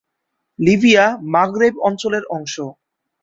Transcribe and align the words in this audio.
Libya 0.59 1.05
Maghreb 1.33 1.75
অঞ্চলের 1.87 2.23
অংশ। 2.35 2.55